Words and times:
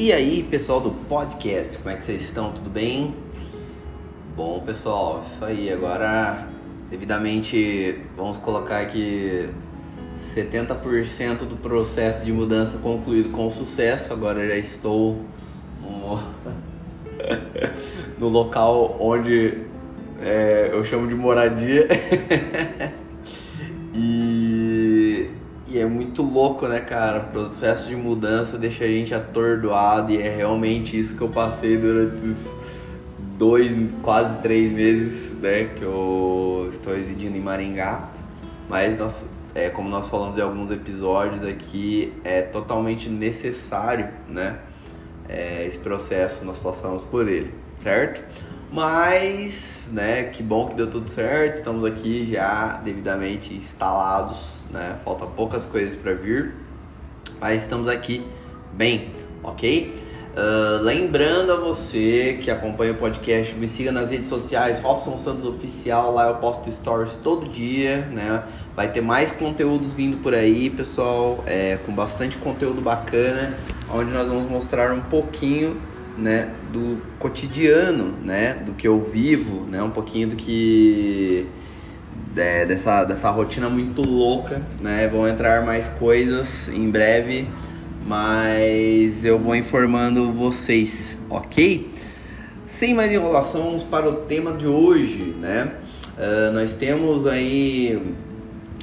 E 0.00 0.12
aí, 0.12 0.46
pessoal 0.48 0.80
do 0.80 0.92
podcast, 0.92 1.76
como 1.78 1.90
é 1.90 1.96
que 1.96 2.04
vocês 2.04 2.22
estão? 2.22 2.52
Tudo 2.52 2.70
bem? 2.70 3.16
Bom, 4.36 4.60
pessoal, 4.60 5.24
isso 5.26 5.44
aí. 5.44 5.72
Agora, 5.72 6.46
devidamente, 6.88 8.00
vamos 8.16 8.38
colocar 8.38 8.78
aqui 8.78 9.50
70% 10.36 11.38
do 11.38 11.56
processo 11.56 12.24
de 12.24 12.30
mudança 12.32 12.78
concluído 12.78 13.30
com 13.30 13.50
sucesso. 13.50 14.12
Agora 14.12 14.46
já 14.46 14.54
estou 14.54 15.20
no, 15.82 16.20
no 18.20 18.28
local 18.28 18.98
onde 19.00 19.62
é, 20.22 20.70
eu 20.72 20.84
chamo 20.84 21.08
de 21.08 21.16
moradia. 21.16 21.88
muito 25.88 26.22
louco, 26.22 26.66
né, 26.66 26.80
cara? 26.80 27.20
O 27.20 27.24
processo 27.32 27.88
de 27.88 27.96
mudança 27.96 28.56
deixa 28.56 28.84
a 28.84 28.88
gente 28.88 29.14
atordoado 29.14 30.12
e 30.12 30.20
é 30.20 30.28
realmente 30.28 30.98
isso 30.98 31.16
que 31.16 31.22
eu 31.22 31.28
passei 31.28 31.76
durante 31.76 32.16
esses 32.16 32.54
dois, 33.38 33.72
quase 34.02 34.42
três 34.42 34.72
meses, 34.72 35.32
né, 35.40 35.70
que 35.76 35.82
eu 35.82 36.66
estou 36.70 36.94
residindo 36.94 37.36
em 37.36 37.40
Maringá. 37.40 38.08
Mas 38.68 38.98
nós, 38.98 39.26
é, 39.54 39.70
como 39.70 39.88
nós 39.88 40.08
falamos 40.10 40.36
em 40.36 40.42
alguns 40.42 40.70
episódios 40.70 41.44
aqui, 41.44 42.12
é 42.24 42.42
totalmente 42.42 43.08
necessário, 43.08 44.08
né, 44.28 44.58
é, 45.28 45.64
esse 45.66 45.78
processo, 45.78 46.44
nós 46.44 46.58
passamos 46.58 47.04
por 47.04 47.28
ele, 47.28 47.54
certo? 47.80 48.22
Mas, 48.70 49.88
né, 49.92 50.24
que 50.24 50.42
bom 50.42 50.66
que 50.66 50.74
deu 50.74 50.90
tudo 50.90 51.08
certo. 51.08 51.56
Estamos 51.56 51.84
aqui 51.84 52.28
já 52.30 52.80
devidamente 52.84 53.54
instalados, 53.54 54.64
né? 54.70 54.98
Falta 55.04 55.24
poucas 55.24 55.64
coisas 55.64 55.96
para 55.96 56.12
vir, 56.12 56.54
mas 57.40 57.62
estamos 57.62 57.88
aqui 57.88 58.26
bem, 58.74 59.08
ok? 59.42 60.06
Uh, 60.38 60.82
lembrando 60.82 61.50
a 61.50 61.56
você 61.56 62.38
que 62.42 62.50
acompanha 62.50 62.92
o 62.92 62.96
podcast, 62.96 63.54
me 63.54 63.66
siga 63.66 63.90
nas 63.90 64.10
redes 64.10 64.28
sociais, 64.28 64.78
Robson 64.78 65.16
Santos 65.16 65.44
Oficial, 65.44 66.12
lá 66.12 66.28
eu 66.28 66.36
posto 66.36 66.70
stories 66.70 67.14
todo 67.24 67.48
dia, 67.48 68.02
né? 68.12 68.44
Vai 68.76 68.92
ter 68.92 69.00
mais 69.00 69.32
conteúdos 69.32 69.94
vindo 69.94 70.18
por 70.18 70.34
aí, 70.34 70.68
pessoal, 70.70 71.42
é, 71.46 71.78
com 71.84 71.92
bastante 71.92 72.36
conteúdo 72.36 72.80
bacana, 72.82 73.54
onde 73.90 74.12
nós 74.12 74.28
vamos 74.28 74.48
mostrar 74.48 74.92
um 74.92 75.00
pouquinho 75.00 75.80
né, 76.18 76.50
do 76.72 77.00
cotidiano, 77.18 78.14
né, 78.24 78.54
do 78.54 78.72
que 78.72 78.86
eu 78.88 79.02
vivo, 79.02 79.64
né, 79.66 79.82
um 79.82 79.90
pouquinho 79.90 80.28
do 80.28 80.36
que 80.36 81.46
é, 82.36 82.66
dessa, 82.66 83.04
dessa 83.04 83.30
rotina 83.30 83.68
muito 83.68 84.02
louca, 84.02 84.62
né, 84.80 85.08
vão 85.08 85.26
entrar 85.28 85.64
mais 85.64 85.88
coisas 85.88 86.68
em 86.68 86.90
breve, 86.90 87.48
mas 88.06 89.24
eu 89.24 89.38
vou 89.38 89.54
informando 89.54 90.32
vocês, 90.32 91.18
ok? 91.28 91.90
Sem 92.64 92.94
mais 92.94 93.12
enrolação, 93.12 93.62
vamos 93.62 93.82
para 93.82 94.08
o 94.08 94.12
tema 94.12 94.52
de 94.52 94.66
hoje, 94.66 95.34
né? 95.40 95.72
Uh, 96.16 96.52
nós 96.52 96.74
temos 96.74 97.26
aí 97.26 98.14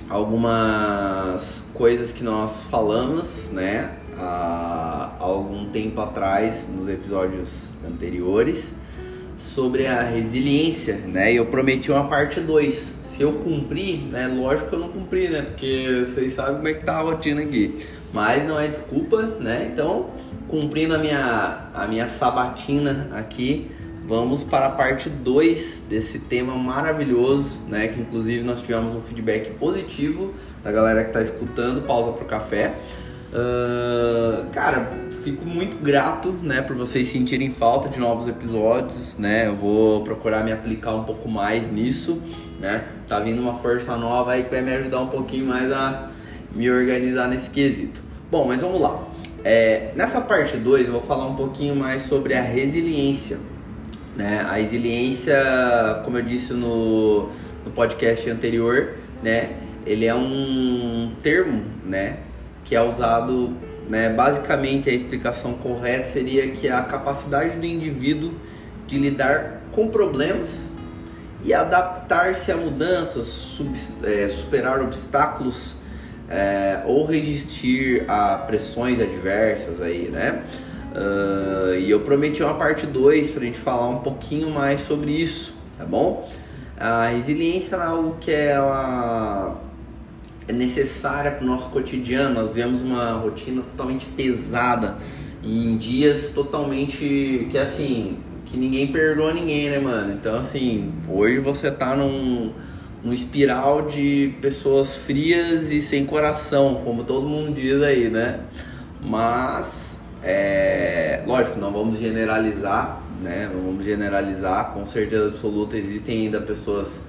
algumas 0.10 1.64
coisas 1.74 2.12
que 2.12 2.24
nós 2.24 2.64
falamos, 2.64 3.52
né? 3.52 3.92
Há 4.18 5.16
algum 5.20 5.70
tempo 5.70 6.00
atrás, 6.02 6.68
nos 6.68 6.88
episódios 6.88 7.72
anteriores, 7.86 8.74
sobre 9.38 9.86
a 9.88 10.02
resiliência, 10.02 10.96
né? 10.98 11.34
E 11.34 11.36
eu 11.38 11.46
prometi 11.46 11.92
uma 11.92 12.08
parte 12.08 12.40
2. 12.40 12.94
Se 13.04 13.22
eu 13.22 13.34
cumprir, 13.34 14.00
né? 14.10 14.28
Lógico 14.28 14.70
que 14.70 14.76
eu 14.76 14.80
não 14.80 14.90
cumpri, 14.90 15.30
né? 15.30 15.42
Porque 15.42 16.06
vocês 16.08 16.34
sabem 16.34 16.56
como 16.56 16.68
é 16.68 16.74
que 16.74 16.86
tá 16.86 16.98
a 16.98 17.02
rotina 17.02 17.42
aqui. 17.42 17.86
Mas 18.14 18.48
não 18.48 18.60
é 18.60 18.68
desculpa, 18.68 19.22
né? 19.22 19.70
Então, 19.72 20.08
cumprindo 20.48 20.96
a 20.96 20.98
minha, 20.98 21.70
a 21.74 21.88
minha 21.88 22.08
sabatina 22.08 23.10
aqui, 23.14 23.70
vamos 24.08 24.44
para 24.44 24.68
a 24.68 24.70
parte 24.70 25.10
2 25.10 25.84
desse 25.90 26.20
tema 26.20 26.56
maravilhoso, 26.56 27.60
né? 27.68 27.88
Que 27.88 28.00
inclusive 28.00 28.44
nós 28.44 28.62
tivemos 28.62 28.96
um 28.96 29.02
feedback 29.02 29.52
positivo 29.58 30.34
da 30.64 30.72
galera 30.72 31.04
que 31.04 31.10
está 31.10 31.22
escutando, 31.22 31.82
pausa 31.82 32.12
para 32.12 32.24
o 32.24 32.28
café. 32.28 32.74
Cara, 34.52 34.90
fico 35.24 35.46
muito 35.46 35.78
grato, 35.78 36.32
né, 36.42 36.62
por 36.62 36.76
vocês 36.76 37.10
sentirem 37.10 37.52
falta 37.52 37.90
de 37.90 38.00
novos 38.00 38.28
episódios, 38.28 39.18
né? 39.18 39.48
Eu 39.48 39.56
vou 39.56 40.02
procurar 40.04 40.44
me 40.44 40.52
aplicar 40.52 40.96
um 40.96 41.04
pouco 41.04 41.28
mais 41.28 41.70
nisso, 41.70 42.22
né? 42.60 42.86
Tá 43.08 43.20
vindo 43.20 43.42
uma 43.42 43.56
força 43.56 43.98
nova 43.98 44.32
aí 44.32 44.44
que 44.44 44.50
vai 44.50 44.62
me 44.62 44.72
ajudar 44.72 45.02
um 45.02 45.08
pouquinho 45.08 45.48
mais 45.48 45.72
a 45.72 46.10
me 46.54 46.70
organizar 46.70 47.28
nesse 47.28 47.50
quesito. 47.50 48.02
Bom, 48.32 48.48
mas 48.48 48.62
vamos 48.62 48.80
lá. 48.80 49.04
É, 49.44 49.92
nessa 49.96 50.22
parte 50.22 50.58
2 50.58 50.88
eu 50.88 50.94
vou 50.94 51.02
falar 51.02 51.28
um 51.28 51.36
pouquinho 51.36 51.76
mais 51.76 52.04
sobre 52.04 52.34
a 52.34 52.42
resiliência. 52.42 53.38
Né? 54.16 54.40
A 54.48 54.54
resiliência, 54.54 56.02
como 56.06 56.18
eu 56.18 56.24
disse 56.24 56.54
no, 56.54 57.30
no 57.66 57.72
podcast 57.74 58.30
anterior, 58.30 58.96
né? 59.22 59.58
Ele 59.86 60.06
é 60.06 60.16
um 60.16 61.12
termo, 61.22 61.64
né? 61.86 62.20
Que 62.66 62.76
é 62.76 62.82
usado, 62.82 63.54
né, 63.88 64.10
basicamente 64.10 64.90
a 64.90 64.94
explicação 64.94 65.54
correta 65.54 66.08
seria 66.08 66.50
que 66.52 66.68
a 66.68 66.82
capacidade 66.82 67.58
do 67.58 67.66
indivíduo 67.66 68.34
de 68.88 68.98
lidar 68.98 69.62
com 69.72 69.88
problemas 69.88 70.72
e 71.44 71.54
adaptar-se 71.54 72.52
a 72.52 72.58
mudanças, 72.58 73.28
sub, 73.28 73.72
é, 74.04 74.28
superar 74.28 74.82
obstáculos 74.82 75.76
é, 76.28 76.82
ou 76.86 77.06
resistir 77.06 78.04
a 78.08 78.36
pressões 78.36 79.00
adversas 79.00 79.80
aí, 79.80 80.10
né? 80.10 80.44
Uh, 80.96 81.76
e 81.76 81.92
eu 81.92 82.00
prometi 82.00 82.42
uma 82.42 82.54
parte 82.54 82.88
2 82.88 83.32
para 83.32 83.42
a 83.42 83.46
gente 83.46 83.58
falar 83.58 83.90
um 83.90 84.00
pouquinho 84.00 84.50
mais 84.50 84.80
sobre 84.80 85.12
isso, 85.12 85.54
tá 85.78 85.84
bom? 85.84 86.28
A 86.80 87.08
resiliência 87.08 87.76
é 87.76 87.84
algo 87.84 88.16
que 88.20 88.32
ela 88.32 89.62
é 90.48 90.54
necessária 90.54 91.32
para 91.32 91.44
o 91.44 91.48
nosso 91.48 91.70
cotidiano. 91.70 92.36
Nós 92.36 92.52
vemos 92.52 92.82
uma 92.82 93.14
rotina 93.14 93.62
totalmente 93.62 94.06
pesada, 94.06 94.98
em 95.44 95.78
dias 95.78 96.32
totalmente 96.34 97.48
que 97.52 97.58
assim, 97.58 98.18
que 98.46 98.58
ninguém 98.58 98.88
perdoa 98.88 99.34
ninguém, 99.34 99.70
né, 99.70 99.80
mano? 99.80 100.12
Então, 100.12 100.36
assim, 100.36 100.94
hoje 101.10 101.40
você 101.40 101.72
tá 101.72 101.96
num, 101.96 102.52
num 103.04 103.14
espiral 103.14 103.84
de 103.84 104.36
pessoas 104.42 104.96
frias 104.96 105.70
e 105.72 105.82
sem 105.82 106.06
coração, 106.06 106.82
como 106.84 107.04
todo 107.04 107.28
mundo 107.28 107.54
diz 107.54 107.82
aí, 107.82 108.10
né? 108.10 108.42
Mas, 109.02 110.00
é, 110.24 111.24
lógico, 111.26 111.60
não 111.60 111.72
vamos 111.72 112.00
generalizar, 112.00 113.02
né? 113.22 113.50
Não 113.54 113.62
vamos 113.62 113.84
generalizar, 113.84 114.74
com 114.74 114.86
certeza 114.86 115.28
absoluta 115.28 115.78
existem 115.78 116.26
ainda 116.26 116.40
pessoas, 116.42 117.02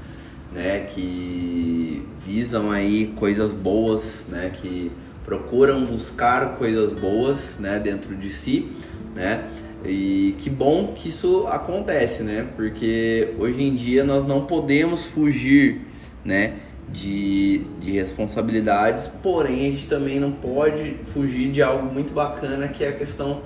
né, 0.52 0.86
que 0.90 2.02
visam 2.26 2.70
aí 2.70 3.12
coisas 3.16 3.54
boas, 3.54 4.26
né? 4.28 4.50
Que 4.52 4.90
procuram 5.24 5.84
buscar 5.84 6.56
coisas 6.56 6.92
boas, 6.92 7.58
né? 7.58 7.78
Dentro 7.78 8.14
de 8.16 8.30
si, 8.30 8.72
né? 9.14 9.44
E 9.84 10.34
que 10.38 10.50
bom 10.50 10.92
que 10.94 11.08
isso 11.08 11.46
acontece, 11.46 12.22
né? 12.22 12.48
Porque 12.56 13.34
hoje 13.38 13.62
em 13.62 13.74
dia 13.76 14.02
nós 14.02 14.26
não 14.26 14.46
podemos 14.46 15.06
fugir, 15.06 15.82
né? 16.24 16.54
De, 16.88 17.62
de 17.80 17.90
responsabilidades, 17.90 19.08
porém 19.20 19.68
a 19.68 19.70
gente 19.72 19.88
também 19.88 20.20
não 20.20 20.30
pode 20.30 20.94
fugir 21.02 21.50
de 21.50 21.60
algo 21.60 21.92
muito 21.92 22.12
bacana 22.12 22.68
que 22.68 22.84
é 22.84 22.90
a 22.90 22.92
questão 22.92 23.42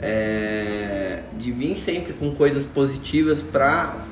é, 0.00 1.20
de 1.38 1.52
vir 1.52 1.76
sempre 1.76 2.14
com 2.14 2.34
coisas 2.34 2.64
positivas 2.64 3.42
para 3.42 4.06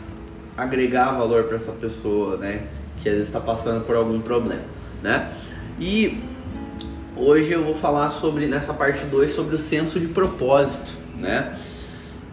agregar 0.57 1.13
valor 1.13 1.45
para 1.45 1.57
essa 1.57 1.73
pessoa, 1.73 2.37
né? 2.37 2.67
que 3.03 3.09
às 3.09 3.15
vezes 3.15 3.29
está 3.29 3.41
passando 3.41 3.85
por 3.85 3.97
algum 3.97 4.21
problema, 4.21 4.65
né? 5.03 5.31
E 5.79 6.21
hoje 7.17 7.53
eu 7.53 7.65
vou 7.65 7.75
falar 7.75 8.11
sobre, 8.11 8.47
nessa 8.47 8.75
parte 8.75 9.05
2, 9.05 9.33
sobre 9.33 9.55
o 9.55 9.59
senso 9.59 10.01
de 10.01 10.09
propósito, 10.09 10.93
né? 11.19 11.57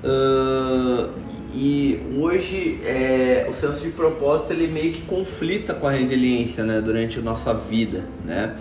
Uh, 0.03 1.09
e 1.53 2.01
hoje 2.17 2.81
é, 2.83 3.47
o 3.49 3.53
senso 3.53 3.81
de 3.81 3.91
propósito 3.91 4.51
ele 4.51 4.67
meio 4.67 4.93
que 4.93 5.01
conflita 5.03 5.73
com 5.73 5.87
a 5.87 5.91
resiliência, 5.91 6.63
né? 6.63 6.81
Durante 6.81 7.19
a 7.19 7.21
nossa 7.21 7.53
vida, 7.53 8.05
né? 8.25 8.55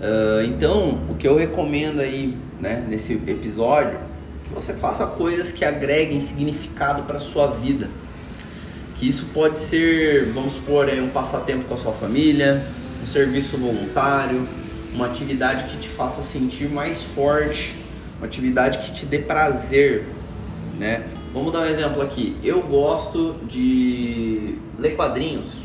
Uh, 0.00 0.44
então, 0.44 1.00
o 1.10 1.16
que 1.16 1.26
eu 1.26 1.36
recomendo 1.36 2.00
aí, 2.00 2.36
né? 2.60 2.84
Nesse 2.88 3.12
episódio, 3.12 3.98
que 4.44 4.54
você 4.54 4.72
faça 4.72 5.04
coisas 5.06 5.52
que 5.52 5.64
agreguem 5.64 6.20
significado 6.20 7.02
para 7.02 7.18
sua 7.18 7.48
vida, 7.48 7.90
que 8.98 9.08
isso 9.08 9.26
pode 9.32 9.58
ser, 9.58 10.26
vamos 10.32 10.54
supor, 10.54 10.88
é 10.88 11.00
um 11.00 11.08
passatempo 11.08 11.64
com 11.64 11.74
a 11.74 11.76
sua 11.76 11.92
família, 11.92 12.66
um 13.00 13.06
serviço 13.06 13.56
voluntário, 13.56 14.46
uma 14.92 15.06
atividade 15.06 15.70
que 15.70 15.78
te 15.78 15.88
faça 15.88 16.20
sentir 16.20 16.68
mais 16.68 17.02
forte, 17.02 17.76
uma 18.18 18.26
atividade 18.26 18.78
que 18.78 18.92
te 18.92 19.06
dê 19.06 19.20
prazer, 19.20 20.04
né? 20.78 21.04
Vamos 21.32 21.52
dar 21.52 21.60
um 21.60 21.66
exemplo 21.66 22.02
aqui. 22.02 22.36
Eu 22.42 22.62
gosto 22.62 23.36
de 23.46 24.56
ler 24.76 24.96
quadrinhos, 24.96 25.62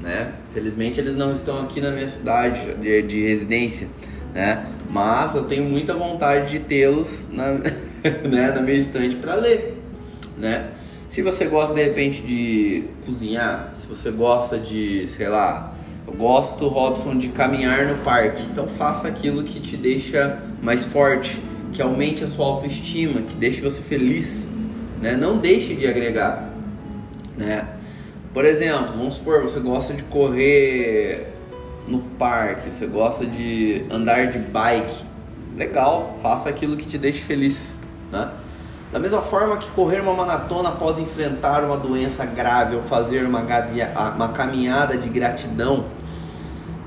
né? 0.00 0.32
Felizmente 0.52 0.98
eles 0.98 1.14
não 1.14 1.30
estão 1.30 1.62
aqui 1.62 1.80
na 1.80 1.92
minha 1.92 2.08
cidade 2.08 2.74
de, 2.74 3.02
de 3.02 3.26
residência, 3.28 3.86
né? 4.34 4.66
Mas 4.90 5.36
eu 5.36 5.44
tenho 5.44 5.64
muita 5.64 5.94
vontade 5.94 6.50
de 6.50 6.58
tê-los 6.60 7.26
na, 7.30 7.52
né, 8.28 8.50
na 8.52 8.60
minha 8.60 8.78
estante 8.78 9.14
para 9.14 9.36
ler, 9.36 9.80
né? 10.36 10.70
Se 11.08 11.22
você 11.22 11.46
gosta 11.46 11.72
de 11.72 11.82
repente 11.82 12.22
de 12.22 12.84
cozinhar, 13.04 13.70
se 13.74 13.86
você 13.86 14.10
gosta 14.10 14.58
de, 14.58 15.06
sei 15.08 15.28
lá, 15.28 15.72
eu 16.06 16.12
gosto, 16.12 16.68
Robson, 16.68 17.16
de 17.16 17.28
caminhar 17.28 17.86
no 17.86 18.02
parque. 18.02 18.42
Então 18.42 18.66
faça 18.66 19.08
aquilo 19.08 19.42
que 19.42 19.60
te 19.60 19.76
deixa 19.76 20.42
mais 20.62 20.84
forte, 20.84 21.40
que 21.72 21.80
aumente 21.80 22.24
a 22.24 22.28
sua 22.28 22.46
autoestima, 22.46 23.22
que 23.22 23.34
deixe 23.34 23.60
você 23.60 23.80
feliz, 23.80 24.48
né? 25.00 25.16
Não 25.16 25.38
deixe 25.38 25.74
de 25.74 25.86
agregar, 25.86 26.50
né? 27.36 27.68
Por 28.32 28.44
exemplo, 28.44 28.94
vamos 28.96 29.14
supor, 29.14 29.42
você 29.42 29.60
gosta 29.60 29.94
de 29.94 30.02
correr 30.04 31.32
no 31.86 32.00
parque, 32.00 32.74
você 32.74 32.86
gosta 32.86 33.24
de 33.24 33.84
andar 33.90 34.26
de 34.30 34.38
bike. 34.38 35.04
Legal, 35.56 36.18
faça 36.20 36.48
aquilo 36.48 36.76
que 36.76 36.86
te 36.86 36.98
deixe 36.98 37.20
feliz, 37.20 37.76
né? 38.12 38.30
Da 38.96 39.00
mesma 39.00 39.20
forma 39.20 39.58
que 39.58 39.70
correr 39.72 40.00
uma 40.00 40.14
maratona 40.14 40.70
após 40.70 40.98
enfrentar 40.98 41.62
uma 41.62 41.76
doença 41.76 42.24
grave 42.24 42.76
ou 42.76 42.82
fazer 42.82 43.26
uma, 43.26 43.42
gavia, 43.42 43.92
uma 44.14 44.28
caminhada 44.28 44.96
de 44.96 45.06
gratidão, 45.10 45.84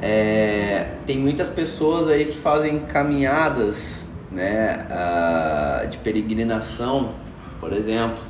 é, 0.02 0.96
tem 1.06 1.20
muitas 1.20 1.50
pessoas 1.50 2.08
aí 2.08 2.26
que 2.26 2.36
fazem 2.36 2.80
caminhadas 2.80 4.06
né, 4.32 4.88
uh, 4.90 5.88
de 5.88 6.00
peregrinação, 6.00 7.12
por 7.60 7.72
exemplo, 7.72 8.24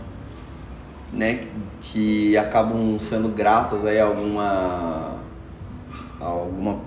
né, 1.13 1.45
que 1.79 2.35
acabam 2.35 2.99
sendo 2.99 3.29
gratas 3.29 3.85
aí 3.85 3.97
a 3.97 4.03
alguma, 4.03 5.19
alguma, 6.19 6.79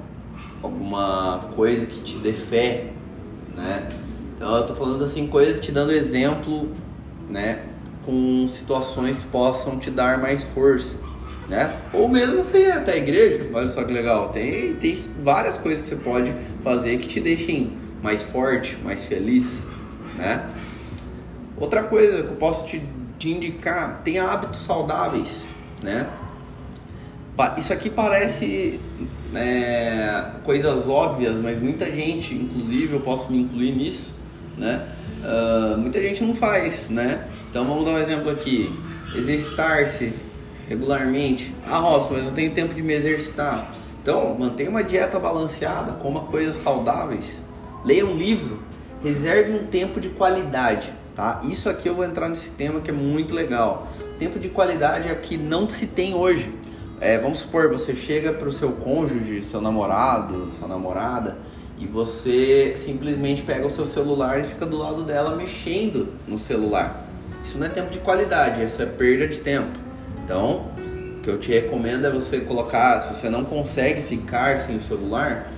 alguma 0.63 1.41
coisa 1.57 1.87
que 1.87 2.03
te 2.03 2.19
dê 2.19 2.35
fé, 2.35 2.89
né? 3.57 4.02
Então 4.43 4.57
eu 4.57 4.67
tô 4.67 4.75
falando 4.75 5.05
assim 5.05 5.29
coisas 5.29 5.65
te 5.65 5.71
dando 5.71 5.93
exemplo, 5.93 6.69
né, 7.31 7.63
com 8.05 8.49
situações 8.49 9.17
que 9.17 9.27
possam 9.27 9.79
te 9.79 9.89
dar 9.89 10.19
mais 10.21 10.43
força, 10.43 10.97
né? 11.49 11.77
Ou 11.93 12.09
mesmo 12.09 12.43
você 12.43 12.67
ir 12.67 12.73
até 12.73 12.95
a 12.95 12.97
igreja, 12.97 13.49
olha 13.55 13.69
só 13.69 13.85
que 13.85 13.93
legal, 13.93 14.31
tem, 14.31 14.75
tem 14.75 14.99
várias 15.23 15.57
coisas 15.57 15.83
que 15.83 15.91
você 15.91 15.95
pode 15.95 16.35
fazer 16.61 16.99
que 16.99 17.07
te 17.07 17.21
deixem 17.21 17.73
mais 18.03 18.25
forte, 18.25 18.77
mais 18.83 19.05
feliz, 19.05 19.65
né? 20.19 20.45
Outra 21.57 21.85
coisa 21.85 22.25
que 22.25 22.31
eu 22.31 22.37
posso 22.37 22.67
te 22.67 22.83
te 23.21 23.31
indicar, 23.31 24.03
tenha 24.03 24.25
hábitos 24.25 24.63
saudáveis, 24.63 25.47
né? 25.81 26.09
Isso 27.57 27.73
aqui 27.73 27.89
parece 27.89 28.81
é, 29.37 30.33
coisas 30.43 30.89
óbvias, 30.89 31.37
mas 31.37 31.61
muita 31.61 31.89
gente, 31.93 32.35
inclusive 32.35 32.93
eu 32.95 33.01
posso 33.01 33.31
me 33.31 33.39
incluir 33.39 33.77
nisso, 33.77 34.22
né? 34.57 34.87
Uh, 35.23 35.79
muita 35.79 36.01
gente 36.01 36.23
não 36.25 36.35
faz, 36.35 36.89
né? 36.89 37.29
Então 37.51 37.67
vamos 37.67 37.85
dar 37.85 37.93
um 37.93 37.99
exemplo 37.99 38.31
aqui: 38.31 38.73
exercitar-se 39.15 40.13
regularmente. 40.69 41.55
Ah, 41.67 41.79
Robson, 41.79 42.15
mas 42.15 42.25
não 42.25 42.33
tenho 42.33 42.53
tempo 42.53 42.75
de 42.75 42.83
me 42.83 42.93
exercitar. 42.93 43.73
Então 44.03 44.37
mantenha 44.39 44.71
uma 44.71 44.83
dieta 44.83 45.19
balanceada, 45.19 45.93
coma 45.93 46.23
coisas 46.23 46.57
saudáveis, 46.57 47.43
leia 47.85 48.05
um 48.05 48.17
livro, 48.17 48.63
reserve 49.03 49.53
um 49.53 49.67
tempo 49.67 50.01
de 50.01 50.09
qualidade 50.09 50.93
tá? 51.15 51.41
Isso 51.45 51.69
aqui 51.69 51.89
eu 51.89 51.95
vou 51.95 52.05
entrar 52.05 52.29
nesse 52.29 52.51
tema 52.51 52.81
que 52.81 52.91
é 52.91 52.95
muito 52.95 53.35
legal. 53.35 53.89
Tempo 54.19 54.39
de 54.39 54.49
qualidade 54.49 55.09
é 55.09 55.15
que 55.15 55.37
não 55.37 55.69
se 55.69 55.87
tem 55.87 56.15
hoje. 56.15 56.53
É, 57.01 57.19
vamos 57.19 57.41
supor, 57.41 57.69
você 57.69 57.95
chega 57.95 58.33
para 58.33 58.49
o 58.49 58.53
seu 58.53 58.73
cônjuge, 58.73 59.41
seu 59.41 59.61
namorado, 59.61 60.53
sua 60.59 60.69
namorada, 60.69 61.37
e 61.83 61.87
você 61.87 62.75
simplesmente 62.77 63.43
pega 63.43 63.67
o 63.67 63.71
seu 63.71 63.89
celular 63.89 64.41
e 64.41 64.45
fica 64.45 64.65
do 64.65 64.79
lado 64.79 65.03
dela 65.03 65.35
mexendo 65.35 66.13
no 66.29 66.39
celular. 66.39 67.05
Isso 67.43 67.59
não 67.59 67.67
é 67.67 67.69
tempo 67.69 67.91
de 67.91 67.99
qualidade, 67.99 68.65
isso 68.65 68.81
é 68.81 68.87
perda 68.87 69.27
de 69.27 69.41
tempo. 69.41 69.77
Então, 70.25 70.69
o 71.19 71.23
que 71.23 71.29
eu 71.29 71.39
te 71.39 71.51
recomendo 71.51 72.07
é 72.07 72.11
você 72.11 72.41
colocar, 72.41 73.01
se 73.01 73.15
você 73.15 73.29
não 73.29 73.45
consegue 73.45 74.01
ficar 74.01 74.61
sem 74.61 74.77
o 74.77 74.81
celular, 74.81 75.53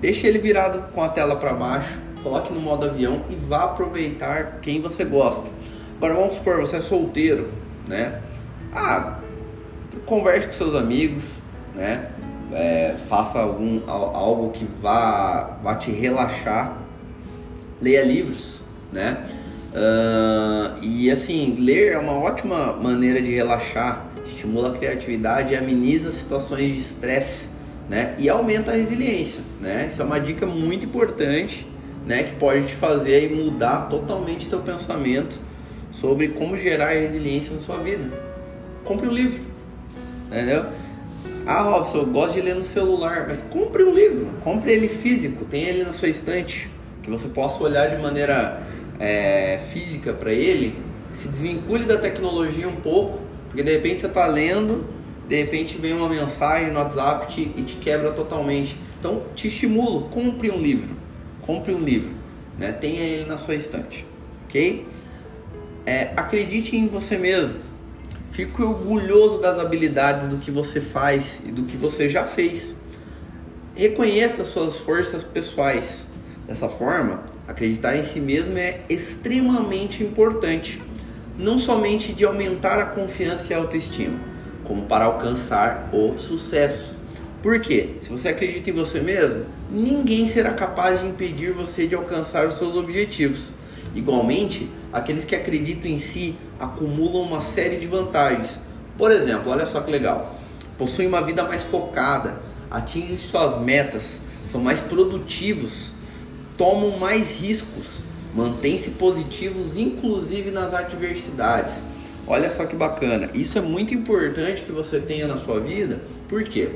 deixe 0.00 0.26
ele 0.26 0.38
virado 0.38 0.92
com 0.92 1.02
a 1.02 1.08
tela 1.08 1.36
para 1.36 1.54
baixo 1.54 1.98
coloque 2.22 2.52
no 2.52 2.60
modo 2.60 2.86
avião 2.86 3.24
e 3.30 3.34
vá 3.34 3.64
aproveitar 3.64 4.58
quem 4.60 4.80
você 4.80 5.04
gosta. 5.04 5.50
Agora 5.96 6.14
vamos 6.14 6.34
supor, 6.34 6.58
você 6.60 6.76
é 6.76 6.80
solteiro, 6.80 7.50
né? 7.86 8.20
Ah, 8.72 9.18
converse 10.06 10.46
com 10.46 10.52
seus 10.54 10.74
amigos, 10.74 11.40
né? 11.74 12.10
É, 12.52 12.96
faça 13.08 13.38
algum, 13.38 13.80
algo 13.86 14.50
que 14.50 14.66
vá, 14.80 15.58
vá 15.62 15.74
te 15.74 15.90
relaxar. 15.90 16.78
Leia 17.80 18.04
livros, 18.04 18.60
né? 18.92 19.24
Uh, 19.72 20.82
e 20.82 21.10
assim, 21.10 21.54
ler 21.58 21.92
é 21.92 21.98
uma 21.98 22.18
ótima 22.18 22.72
maneira 22.72 23.22
de 23.22 23.32
relaxar, 23.32 24.04
estimula 24.26 24.70
a 24.70 24.72
criatividade 24.72 25.54
ameniza 25.54 26.10
situações 26.10 26.72
de 26.74 26.78
estresse, 26.78 27.50
né? 27.88 28.16
E 28.18 28.28
aumenta 28.28 28.72
a 28.72 28.74
resiliência, 28.74 29.40
né? 29.60 29.86
Isso 29.88 30.02
é 30.02 30.04
uma 30.04 30.18
dica 30.18 30.44
muito 30.44 30.84
importante 30.84 31.64
né, 32.06 32.22
que 32.22 32.34
pode 32.36 32.66
te 32.66 32.74
fazer 32.74 33.30
mudar 33.30 33.88
totalmente 33.88 34.48
teu 34.48 34.60
pensamento 34.60 35.38
sobre 35.92 36.28
como 36.28 36.56
gerar 36.56 36.90
resiliência 36.90 37.54
na 37.54 37.60
sua 37.60 37.76
vida. 37.78 38.10
Compre 38.84 39.06
um 39.06 39.12
livro, 39.12 39.42
entendeu? 40.26 40.66
Ah, 41.52 41.62
Robson, 41.62 41.98
eu 41.98 42.06
gosto 42.06 42.34
de 42.34 42.42
ler 42.42 42.54
no 42.54 42.62
celular, 42.62 43.26
mas 43.26 43.42
compre 43.42 43.82
um 43.82 43.92
livro, 43.92 44.28
compre 44.44 44.72
ele 44.72 44.88
físico, 44.88 45.44
tenha 45.44 45.68
ele 45.68 45.82
na 45.82 45.92
sua 45.92 46.08
estante, 46.08 46.70
que 47.02 47.10
você 47.10 47.26
possa 47.26 47.62
olhar 47.64 47.88
de 47.88 48.00
maneira 48.00 48.62
é, 49.00 49.58
física 49.72 50.12
para 50.12 50.32
ele, 50.32 50.78
se 51.12 51.26
desvincule 51.26 51.86
da 51.86 51.98
tecnologia 51.98 52.68
um 52.68 52.76
pouco, 52.76 53.20
porque 53.48 53.64
de 53.64 53.72
repente 53.72 53.98
você 53.98 54.06
está 54.06 54.26
lendo, 54.26 54.86
de 55.28 55.34
repente 55.34 55.76
vem 55.76 55.92
uma 55.92 56.08
mensagem 56.08 56.70
no 56.70 56.78
WhatsApp 56.78 57.34
te, 57.34 57.40
e 57.56 57.62
te 57.62 57.74
quebra 57.76 58.12
totalmente. 58.12 58.76
Então, 59.00 59.22
te 59.34 59.48
estimulo, 59.48 60.02
compre 60.08 60.52
um 60.52 60.58
livro 60.58 61.00
compre 61.50 61.74
um 61.74 61.80
livro, 61.80 62.10
né? 62.56 62.70
tenha 62.70 63.02
ele 63.02 63.24
na 63.24 63.36
sua 63.36 63.56
estante, 63.56 64.06
ok? 64.44 64.86
É, 65.84 66.12
acredite 66.16 66.76
em 66.76 66.86
você 66.86 67.16
mesmo, 67.16 67.54
fique 68.30 68.62
orgulhoso 68.62 69.40
das 69.40 69.58
habilidades 69.58 70.28
do 70.28 70.38
que 70.38 70.50
você 70.50 70.80
faz 70.80 71.40
e 71.44 71.50
do 71.50 71.62
que 71.64 71.76
você 71.76 72.08
já 72.08 72.24
fez. 72.24 72.74
Reconheça 73.74 74.44
suas 74.44 74.76
forças 74.76 75.24
pessoais. 75.24 76.06
Dessa 76.46 76.68
forma, 76.68 77.22
acreditar 77.46 77.96
em 77.96 78.02
si 78.02 78.20
mesmo 78.20 78.58
é 78.58 78.80
extremamente 78.88 80.02
importante, 80.02 80.80
não 81.38 81.58
somente 81.58 82.12
de 82.12 82.24
aumentar 82.24 82.78
a 82.78 82.86
confiança 82.86 83.52
e 83.52 83.54
a 83.54 83.58
autoestima, 83.58 84.18
como 84.64 84.82
para 84.82 85.04
alcançar 85.04 85.90
o 85.92 86.18
sucesso. 86.18 86.92
Por 87.42 87.60
quê? 87.60 87.90
Se 88.00 88.10
você 88.10 88.28
acredita 88.28 88.68
em 88.68 88.72
você 88.74 89.00
mesmo, 89.00 89.46
ninguém 89.70 90.26
será 90.26 90.52
capaz 90.52 91.00
de 91.00 91.06
impedir 91.06 91.52
você 91.52 91.86
de 91.86 91.94
alcançar 91.94 92.46
os 92.46 92.54
seus 92.54 92.76
objetivos. 92.76 93.52
Igualmente, 93.94 94.68
aqueles 94.92 95.24
que 95.24 95.34
acreditam 95.34 95.90
em 95.90 95.98
si 95.98 96.36
acumulam 96.58 97.22
uma 97.22 97.40
série 97.40 97.76
de 97.76 97.86
vantagens. 97.86 98.60
Por 98.96 99.10
exemplo, 99.10 99.50
olha 99.50 99.66
só 99.66 99.80
que 99.80 99.90
legal: 99.90 100.38
possuem 100.76 101.08
uma 101.08 101.22
vida 101.22 101.42
mais 101.42 101.62
focada, 101.62 102.40
atingem 102.70 103.16
suas 103.16 103.58
metas, 103.60 104.20
são 104.44 104.60
mais 104.60 104.80
produtivos, 104.80 105.92
tomam 106.56 106.98
mais 106.98 107.40
riscos, 107.40 108.00
mantêm-se 108.34 108.90
positivos, 108.90 109.76
inclusive 109.76 110.50
nas 110.50 110.74
adversidades. 110.74 111.82
Olha 112.26 112.50
só 112.50 112.64
que 112.64 112.76
bacana. 112.76 113.30
Isso 113.34 113.58
é 113.58 113.60
muito 113.60 113.94
importante 113.94 114.62
que 114.62 114.70
você 114.70 115.00
tenha 115.00 115.26
na 115.26 115.36
sua 115.36 115.58
vida. 115.58 116.00
Por 116.28 116.44
quê? 116.44 116.70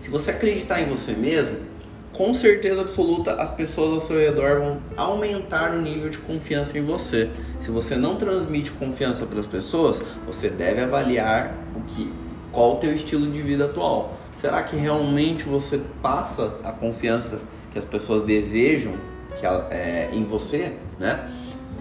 Se 0.00 0.10
você 0.10 0.30
acreditar 0.30 0.80
em 0.80 0.86
você 0.86 1.12
mesmo, 1.12 1.56
com 2.14 2.32
certeza 2.32 2.80
absoluta 2.80 3.34
as 3.34 3.50
pessoas 3.50 3.92
ao 3.92 4.00
seu 4.00 4.16
redor 4.16 4.60
vão 4.60 4.78
aumentar 4.96 5.74
o 5.74 5.82
nível 5.82 6.08
de 6.08 6.18
confiança 6.18 6.78
em 6.78 6.82
você. 6.82 7.28
Se 7.60 7.70
você 7.70 7.96
não 7.96 8.16
transmite 8.16 8.70
confiança 8.70 9.26
para 9.26 9.40
as 9.40 9.46
pessoas, 9.46 10.00
você 10.24 10.48
deve 10.48 10.80
avaliar 10.80 11.52
o 11.74 11.80
que, 11.82 12.10
qual 12.52 12.74
o 12.74 12.76
teu 12.76 12.94
estilo 12.94 13.30
de 13.30 13.42
vida 13.42 13.64
atual. 13.64 14.16
Será 14.32 14.62
que 14.62 14.76
realmente 14.76 15.44
você 15.44 15.80
passa 16.00 16.56
a 16.62 16.70
confiança 16.70 17.40
que 17.72 17.78
as 17.78 17.84
pessoas 17.84 18.22
desejam 18.22 18.92
que 19.36 19.44
é, 19.44 20.10
em 20.12 20.24
você, 20.24 20.74
né? 20.98 21.28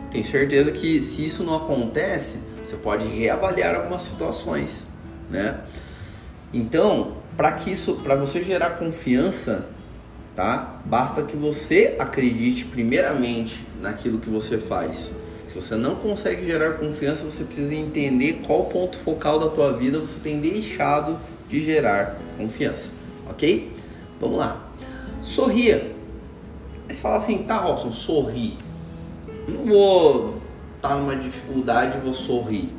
Tenho 0.09 0.25
certeza 0.25 0.71
que 0.71 0.99
se 0.99 1.23
isso 1.23 1.43
não 1.43 1.55
acontece, 1.55 2.39
você 2.63 2.75
pode 2.75 3.05
reavaliar 3.05 3.75
algumas 3.75 4.01
situações, 4.01 4.85
né? 5.29 5.59
Então, 6.51 7.17
para 7.37 7.51
que 7.51 7.71
isso, 7.71 7.95
para 7.95 8.15
você 8.15 8.43
gerar 8.43 8.71
confiança, 8.71 9.67
tá? 10.35 10.81
Basta 10.85 11.23
que 11.23 11.35
você 11.35 11.95
acredite 11.99 12.65
primeiramente 12.65 13.65
naquilo 13.81 14.19
que 14.19 14.29
você 14.29 14.57
faz. 14.57 15.13
Se 15.47 15.55
você 15.55 15.75
não 15.75 15.95
consegue 15.95 16.45
gerar 16.45 16.73
confiança, 16.73 17.23
você 17.23 17.43
precisa 17.43 17.75
entender 17.75 18.41
qual 18.45 18.65
ponto 18.65 18.97
focal 18.97 19.39
da 19.39 19.49
tua 19.49 19.71
vida 19.73 19.99
você 19.99 20.19
tem 20.19 20.39
deixado 20.39 21.19
de 21.47 21.63
gerar 21.63 22.17
confiança, 22.37 22.91
ok? 23.29 23.71
Vamos 24.19 24.39
lá. 24.39 24.67
Sorria. 25.21 25.91
Você 26.87 27.01
fala 27.01 27.17
assim, 27.17 27.43
tá, 27.43 27.57
Robson, 27.57 27.91
sorri. 27.91 28.57
não 29.47 29.65
vou 29.65 30.37
estar 30.75 30.89
tá 30.89 30.95
numa 30.95 31.15
dificuldade 31.15 31.97
e 31.97 32.01
vou 32.01 32.13
sorrir. 32.13 32.69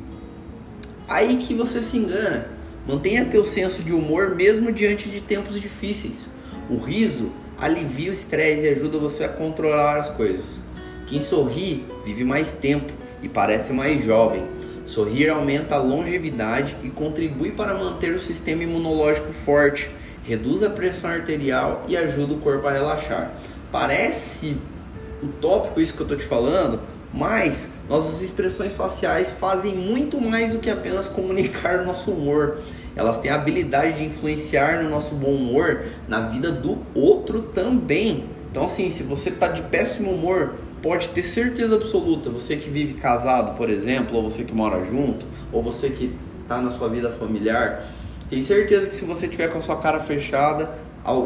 Aí 1.07 1.37
que 1.37 1.53
você 1.53 1.81
se 1.81 1.97
engana. 1.97 2.49
Mantenha 2.85 3.25
teu 3.25 3.43
senso 3.43 3.81
de 3.81 3.93
humor 3.93 4.35
mesmo 4.35 4.71
diante 4.71 5.09
de 5.09 5.21
tempos 5.21 5.59
difíceis. 5.59 6.27
O 6.69 6.77
riso 6.77 7.31
alivia 7.59 8.09
o 8.09 8.13
estresse 8.13 8.65
e 8.65 8.69
ajuda 8.69 8.97
você 8.97 9.23
a 9.23 9.29
controlar 9.29 9.97
as 9.97 10.09
coisas. 10.09 10.59
Quem 11.07 11.21
sorri 11.21 11.85
vive 12.03 12.23
mais 12.23 12.53
tempo 12.53 12.91
e 13.21 13.29
parece 13.29 13.71
mais 13.71 14.03
jovem. 14.03 14.45
Sorrir 14.85 15.29
aumenta 15.29 15.75
a 15.75 15.79
longevidade 15.79 16.75
e 16.83 16.89
contribui 16.89 17.51
para 17.51 17.73
manter 17.73 18.13
o 18.13 18.19
sistema 18.19 18.63
imunológico 18.63 19.33
forte, 19.33 19.89
reduz 20.23 20.61
a 20.63 20.69
pressão 20.69 21.09
arterial 21.09 21.85
e 21.87 21.97
ajuda 21.97 22.33
o 22.33 22.39
corpo 22.39 22.67
a 22.67 22.71
relaxar. 22.71 23.31
Parece 23.71 24.57
utópico 25.23 25.81
isso 25.81 25.93
que 25.93 26.01
eu 26.01 26.05
estou 26.05 26.17
te 26.17 26.25
falando, 26.25 26.79
mas 27.13 27.71
nossas 27.89 28.21
expressões 28.21 28.73
faciais 28.73 29.31
fazem 29.31 29.75
muito 29.75 30.19
mais 30.19 30.51
do 30.51 30.59
que 30.59 30.69
apenas 30.69 31.07
comunicar 31.07 31.81
o 31.81 31.85
nosso 31.85 32.11
humor. 32.11 32.59
Elas 32.95 33.17
têm 33.17 33.31
a 33.31 33.35
habilidade 33.35 33.97
de 33.97 34.05
influenciar 34.05 34.83
no 34.83 34.89
nosso 34.89 35.15
bom 35.15 35.33
humor 35.33 35.85
na 36.07 36.21
vida 36.21 36.51
do 36.51 36.77
outro 36.93 37.41
também. 37.41 38.25
Então, 38.51 38.65
assim, 38.65 38.89
se 38.89 39.03
você 39.03 39.29
está 39.29 39.47
de 39.47 39.61
péssimo 39.63 40.11
humor, 40.11 40.55
pode 40.81 41.09
ter 41.09 41.23
certeza 41.23 41.75
absoluta, 41.75 42.29
você 42.29 42.55
que 42.55 42.69
vive 42.69 42.93
casado, 42.93 43.57
por 43.57 43.69
exemplo, 43.69 44.17
ou 44.17 44.29
você 44.29 44.43
que 44.43 44.53
mora 44.53 44.85
junto, 44.85 45.25
ou 45.51 45.61
você 45.61 45.89
que 45.89 46.15
está 46.43 46.61
na 46.61 46.69
sua 46.69 46.87
vida 46.87 47.09
familiar, 47.09 47.85
tem 48.29 48.41
certeza 48.43 48.87
que 48.87 48.95
se 48.95 49.03
você 49.03 49.27
tiver 49.27 49.49
com 49.49 49.57
a 49.57 49.61
sua 49.61 49.77
cara 49.77 49.99
fechada, 49.99 50.69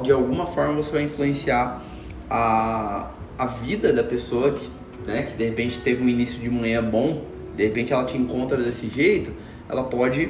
de 0.01 0.11
alguma 0.11 0.45
forma 0.47 0.75
você 0.75 0.91
vai 0.91 1.03
influenciar 1.03 1.81
a, 2.29 3.11
a 3.37 3.45
vida 3.45 3.93
da 3.93 4.03
pessoa 4.03 4.51
que, 4.51 4.69
né, 5.09 5.23
que 5.23 5.33
de 5.33 5.43
repente 5.43 5.79
teve 5.79 6.03
um 6.03 6.07
início 6.07 6.39
de 6.39 6.49
manhã 6.49 6.83
bom, 6.83 7.23
de 7.55 7.63
repente 7.63 7.91
ela 7.91 8.05
te 8.05 8.15
encontra 8.15 8.57
desse 8.57 8.87
jeito, 8.87 9.31
ela 9.67 9.83
pode 9.83 10.29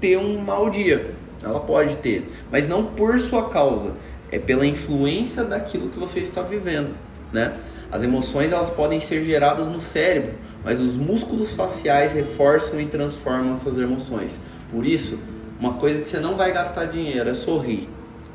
ter 0.00 0.16
um 0.16 0.38
mau 0.38 0.70
dia. 0.70 1.14
Ela 1.42 1.58
pode 1.58 1.96
ter, 1.96 2.30
mas 2.52 2.68
não 2.68 2.84
por 2.84 3.18
sua 3.18 3.48
causa, 3.48 3.94
é 4.30 4.38
pela 4.38 4.66
influência 4.66 5.42
daquilo 5.42 5.88
que 5.88 5.98
você 5.98 6.20
está 6.20 6.42
vivendo, 6.42 6.94
né? 7.32 7.54
As 7.90 8.02
emoções 8.02 8.52
elas 8.52 8.68
podem 8.68 9.00
ser 9.00 9.24
geradas 9.24 9.66
no 9.66 9.80
cérebro, 9.80 10.34
mas 10.62 10.82
os 10.82 10.96
músculos 10.96 11.52
faciais 11.52 12.12
reforçam 12.12 12.78
e 12.78 12.84
transformam 12.84 13.54
essas 13.54 13.78
emoções. 13.78 14.36
Por 14.70 14.86
isso, 14.86 15.18
uma 15.58 15.74
coisa 15.74 16.02
que 16.02 16.10
você 16.10 16.20
não 16.20 16.36
vai 16.36 16.52
gastar 16.52 16.84
dinheiro 16.84 17.30
é 17.30 17.34
sorrir 17.34 17.88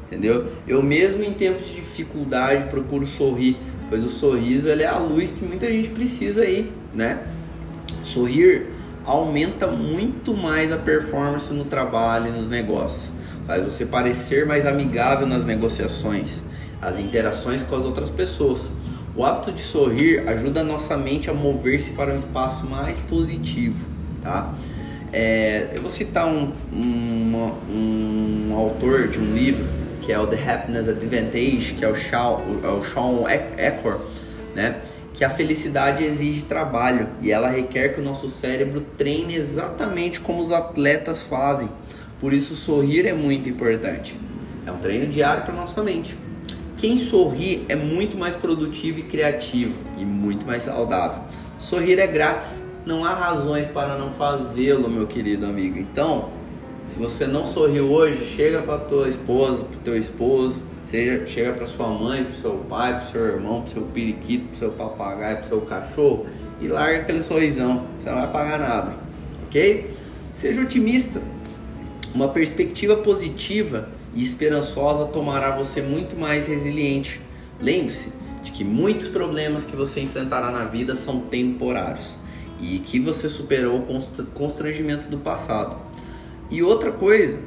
entendeu? 0.06 0.52
Eu 0.68 0.82
mesmo 0.82 1.24
em 1.24 1.34
tempos 1.34 1.68
de 1.68 1.76
dificuldade 1.76 2.70
procuro 2.70 3.06
sorrir, 3.06 3.58
pois 3.90 4.04
o 4.04 4.10
sorriso 4.10 4.68
ele 4.68 4.84
é 4.84 4.88
a 4.88 4.98
luz 4.98 5.32
que 5.32 5.46
muita 5.46 5.68
gente 5.68 5.90
precisa 5.90 6.42
aí, 6.42 6.72
né? 6.94 7.20
Sorrir 8.04 8.68
aumenta 9.06 9.68
muito 9.68 10.34
mais 10.34 10.72
a 10.72 10.78
performance 10.78 11.54
no 11.54 11.66
trabalho 11.66 12.28
e 12.28 12.32
nos 12.32 12.50
negócios, 12.50 13.10
faz 13.46 13.64
você 13.64 13.86
parecer 13.86 14.46
mais 14.46 14.66
amigável 14.66 15.28
nas 15.28 15.46
negociações, 15.46 16.42
as 16.82 17.00
interações 17.00 17.62
com 17.62 17.76
as 17.76 17.84
outras 17.84 18.10
pessoas. 18.10 18.72
O 19.16 19.24
hábito 19.24 19.52
de 19.52 19.62
sorrir 19.62 20.28
ajuda 20.28 20.60
a 20.60 20.64
nossa 20.64 20.98
mente 20.98 21.30
a 21.30 21.34
mover-se 21.34 21.92
para 21.92 22.12
um 22.12 22.18
espaço 22.18 22.66
mais 22.66 23.00
positivo, 23.00 23.78
tá? 24.22 24.54
É, 25.14 25.70
eu 25.74 25.82
vou 25.82 25.90
citar 25.90 26.28
um, 26.28 26.52
um, 26.74 28.50
um 28.50 28.54
autor 28.54 29.08
de 29.08 29.20
um 29.20 29.34
livro 29.34 29.64
que 30.06 30.14
é 30.14 30.20
o 30.20 30.28
The 30.28 30.38
Happiness 30.38 30.88
Advantage, 30.88 31.74
que 31.80 31.84
é 31.84 31.90
o 31.90 31.96
Sean, 31.96 33.28
é 33.58 33.72
o 33.72 34.00
né? 34.54 34.82
Que 35.16 35.26
a 35.26 35.30
felicidade 35.32 36.04
exige 36.04 36.44
trabalho 36.44 37.10
e 37.22 37.32
ela 37.32 37.48
requer 37.48 37.90
que 37.90 38.02
o 38.02 38.04
nosso 38.04 38.30
cérebro 38.30 38.86
treine 38.98 39.36
exatamente 39.36 40.20
como 40.20 40.42
os 40.42 40.52
atletas 40.52 41.24
fazem. 41.24 41.68
Por 42.20 42.34
isso, 42.34 42.56
sorrir 42.56 43.08
é 43.08 43.14
muito 43.14 43.50
importante. 43.50 44.16
É 44.68 44.72
um 44.72 44.78
treino 44.78 45.08
diário 45.08 45.44
para 45.44 45.54
nossa 45.56 45.82
mente. 45.82 46.16
Quem 46.78 47.00
sorri 47.00 47.66
é 47.68 47.76
muito 47.76 48.16
mais 48.16 48.36
produtivo 48.36 49.00
e 49.00 49.04
criativo 49.04 49.74
e 49.98 50.06
muito 50.06 50.46
mais 50.46 50.64
saudável. 50.64 51.24
Sorrir 51.58 51.98
é 51.98 52.06
grátis, 52.06 52.64
não 52.86 53.04
há 53.04 53.14
razões 53.14 53.66
para 53.68 53.98
não 53.98 54.12
fazê-lo, 54.12 54.88
meu 54.88 55.08
querido 55.08 55.48
amigo. 55.48 55.80
Então, 55.80 56.30
se 56.88 56.98
você 56.98 57.26
não 57.26 57.46
sorriu 57.46 57.92
hoje, 57.92 58.34
chega 58.36 58.62
para 58.62 58.78
tua 58.78 59.10
esposa, 59.10 59.64
para 59.64 59.80
teu 59.80 59.98
esposo, 59.98 60.62
seja, 60.86 61.26
chega 61.26 61.54
para 61.54 61.68
sua 61.68 61.88
mãe, 61.88 62.24
para 62.24 62.36
seu 62.36 62.54
pai, 62.70 62.94
para 62.94 63.06
seu 63.06 63.26
irmão, 63.26 63.62
para 63.62 63.72
seu 63.72 63.82
periquito, 63.84 64.50
para 64.50 64.58
seu 64.58 64.72
papagaio, 64.72 65.38
para 65.38 65.48
seu 65.48 65.62
cachorro 65.62 66.26
e 66.62 66.68
larga 66.68 67.00
aquele 67.00 67.24
sorrisão. 67.24 67.86
Você 68.00 68.10
não 68.10 68.18
vai 68.18 68.32
pagar 68.32 68.60
nada, 68.60 68.96
ok? 69.48 69.94
Seja 70.36 70.62
otimista. 70.62 71.22
Uma 72.14 72.30
perspectiva 72.30 72.96
positiva 72.96 73.90
e 74.14 74.24
esperançosa 74.24 75.06
tomará 75.06 75.56
você 75.56 75.82
muito 75.82 76.16
mais 76.16 76.48
resiliente. 76.48 77.20
Lembre-se 77.60 78.14
de 78.44 78.52
que 78.52 78.64
muitos 78.64 79.08
problemas 79.08 79.64
que 79.64 79.76
você 79.76 80.00
enfrentará 80.00 80.52
na 80.52 80.66
vida 80.66 80.96
são 80.96 81.20
temporários 81.20 82.16
e 82.62 82.80
que 82.80 83.00
você 83.00 83.28
superou 83.28 83.80
o 83.80 84.26
constrangimento 84.34 85.10
do 85.10 85.18
passado. 85.18 85.76
E 86.50 86.62
outra 86.62 86.92
coisa, 86.92 87.40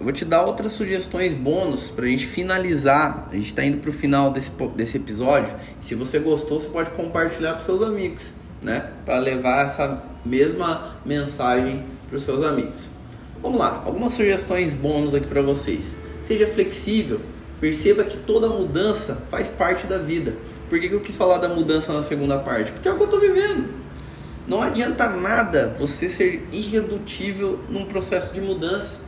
vou 0.00 0.12
te 0.12 0.24
dar 0.24 0.44
outras 0.44 0.72
sugestões 0.72 1.34
bônus 1.34 1.88
para 1.88 2.04
a 2.04 2.08
gente 2.08 2.26
finalizar. 2.26 3.28
A 3.30 3.36
gente 3.36 3.46
está 3.46 3.64
indo 3.64 3.78
para 3.78 3.90
o 3.90 3.92
final 3.92 4.32
desse, 4.32 4.50
desse 4.74 4.96
episódio. 4.96 5.54
Se 5.78 5.94
você 5.94 6.18
gostou, 6.18 6.58
você 6.58 6.68
pode 6.68 6.90
compartilhar 6.90 7.54
para 7.54 7.62
seus 7.62 7.80
amigos, 7.80 8.32
né? 8.60 8.90
Para 9.06 9.18
levar 9.20 9.66
essa 9.66 10.02
mesma 10.24 10.96
mensagem 11.06 11.84
para 12.08 12.16
os 12.16 12.24
seus 12.24 12.42
amigos. 12.42 12.88
Vamos 13.40 13.58
lá, 13.58 13.82
algumas 13.86 14.12
sugestões 14.12 14.74
bônus 14.74 15.14
aqui 15.14 15.26
para 15.26 15.42
vocês. 15.42 15.94
Seja 16.20 16.46
flexível, 16.46 17.20
perceba 17.60 18.02
que 18.04 18.16
toda 18.18 18.48
mudança 18.48 19.22
faz 19.30 19.48
parte 19.48 19.86
da 19.86 19.96
vida. 19.96 20.34
Por 20.68 20.78
que, 20.78 20.88
que 20.88 20.94
eu 20.94 21.00
quis 21.00 21.16
falar 21.16 21.38
da 21.38 21.48
mudança 21.48 21.92
na 21.92 22.02
segunda 22.02 22.38
parte? 22.38 22.72
Porque 22.72 22.88
é 22.88 22.92
o 22.92 22.96
que 22.96 23.02
eu 23.02 23.06
estou 23.06 23.20
vivendo. 23.20 23.68
Não 24.50 24.62
adianta 24.62 25.08
nada 25.08 25.76
você 25.78 26.08
ser 26.08 26.44
irredutível 26.50 27.60
num 27.68 27.84
processo 27.84 28.34
de 28.34 28.40
mudança. 28.40 28.98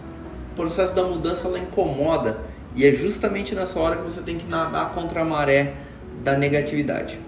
O 0.53 0.55
processo 0.55 0.95
da 0.95 1.03
mudança 1.03 1.49
ela 1.49 1.59
incomoda 1.59 2.39
e 2.77 2.87
é 2.87 2.93
justamente 2.93 3.53
nessa 3.53 3.77
hora 3.81 3.97
que 3.97 4.05
você 4.05 4.21
tem 4.21 4.39
que 4.39 4.47
nadar 4.47 4.95
contra 4.95 5.23
a 5.23 5.25
maré 5.25 5.75
da 6.23 6.39
negatividade. 6.39 7.19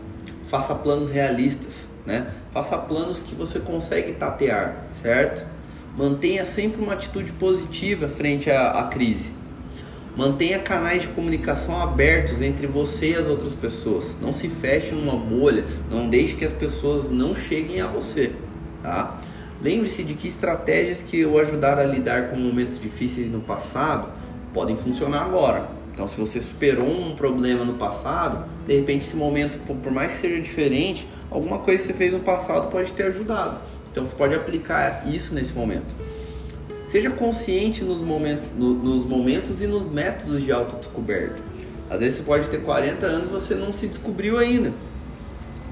Faça 0.44 0.76
planos 0.76 1.08
realistas, 1.08 1.88
né? 2.06 2.28
Faça 2.52 2.78
planos 2.78 3.18
que 3.18 3.34
você 3.34 3.58
consegue 3.58 4.12
tatear, 4.12 4.76
certo? 4.92 5.44
Mantenha 5.98 6.44
sempre 6.44 6.80
uma 6.80 6.92
atitude 6.92 7.32
positiva 7.32 8.06
frente 8.06 8.48
à, 8.48 8.78
à 8.78 8.84
crise. 8.84 9.32
Mantenha 10.16 10.60
canais 10.60 11.02
de 11.02 11.08
comunicação 11.08 11.80
abertos 11.80 12.40
entre 12.40 12.68
você 12.68 13.10
e 13.10 13.16
as 13.16 13.26
outras 13.26 13.52
pessoas. 13.52 14.14
Não 14.20 14.32
se 14.32 14.48
feche 14.48 14.94
numa 14.94 15.16
bolha, 15.16 15.64
não 15.90 16.08
deixe 16.08 16.36
que 16.36 16.44
as 16.44 16.52
pessoas 16.52 17.10
não 17.10 17.34
cheguem 17.34 17.80
a 17.80 17.88
você, 17.88 18.30
tá? 18.80 19.20
Lembre-se 19.60 20.04
de 20.04 20.14
que 20.14 20.28
estratégias 20.28 21.02
que 21.02 21.24
o 21.24 21.36
ajudaram 21.36 21.82
a 21.82 21.86
lidar 21.86 22.28
com 22.28 22.36
momentos 22.36 22.78
difíceis 22.78 23.28
no 23.28 23.40
passado 23.40 24.08
podem 24.52 24.76
funcionar 24.76 25.22
agora. 25.22 25.68
Então, 25.92 26.06
se 26.06 26.16
você 26.16 26.40
superou 26.40 26.88
um 26.88 27.16
problema 27.16 27.64
no 27.64 27.74
passado, 27.74 28.44
de 28.68 28.76
repente 28.76 29.06
esse 29.06 29.16
momento, 29.16 29.58
por 29.58 29.90
mais 29.90 30.12
que 30.12 30.18
seja 30.18 30.40
diferente, 30.40 31.08
alguma 31.28 31.58
coisa 31.58 31.80
que 31.80 31.86
você 31.88 31.92
fez 31.92 32.12
no 32.12 32.20
passado 32.20 32.68
pode 32.68 32.92
ter 32.92 33.06
ajudado. 33.06 33.58
Então, 33.90 34.06
você 34.06 34.14
pode 34.14 34.34
aplicar 34.34 35.08
isso 35.08 35.34
nesse 35.34 35.54
momento. 35.54 36.03
Seja 36.94 37.10
consciente 37.10 37.82
nos 37.82 38.00
momentos, 38.00 38.48
no, 38.56 38.72
nos 38.72 39.04
momentos 39.04 39.60
e 39.60 39.66
nos 39.66 39.88
métodos 39.88 40.44
de 40.44 40.52
autodescoberta. 40.52 41.42
Às 41.90 41.98
vezes 41.98 42.18
você 42.18 42.22
pode 42.22 42.48
ter 42.48 42.58
40 42.58 43.04
anos 43.04 43.26
e 43.30 43.32
você 43.32 43.56
não 43.56 43.72
se 43.72 43.88
descobriu 43.88 44.38
ainda, 44.38 44.72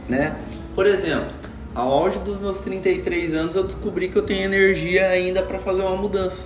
né? 0.09 0.37
Por 0.75 0.85
exemplo, 0.85 1.31
ao 1.76 1.93
auge 1.93 2.19
dos 2.19 2.41
meus 2.41 2.62
33 2.62 3.35
anos 3.35 3.55
eu 3.55 3.62
descobri 3.62 4.09
que 4.09 4.17
eu 4.17 4.25
tenho 4.25 4.43
energia 4.43 5.11
ainda 5.11 5.45
para 5.45 5.61
fazer 5.61 5.83
uma 5.83 5.95
mudança. 5.95 6.45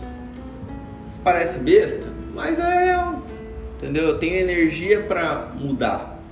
Parece 1.24 1.58
besta, 1.58 2.08
mas 2.34 2.58
é 2.58 2.84
real. 2.84 3.22
Entendeu? 3.78 4.08
Eu 4.08 4.18
tenho 4.18 4.34
energia 4.34 5.00
para 5.04 5.52
mudar. 5.58 6.22